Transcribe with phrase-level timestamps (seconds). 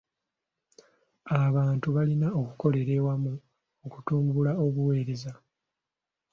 [1.43, 3.33] Abantu balina okukolera awamu
[3.85, 5.31] okutumbula obuweereza.